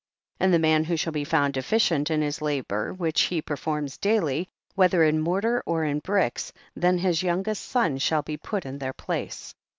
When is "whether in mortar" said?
4.73-5.61